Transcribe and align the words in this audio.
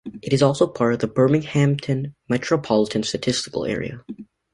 It 0.23 0.33
is 0.33 0.41
also 0.41 0.65
part 0.65 0.93
of 0.95 0.99
the 1.01 1.07
Binghamton 1.27 2.15
Metropolitan 2.27 3.03
Statistical 3.03 3.65
Area. 3.65 4.03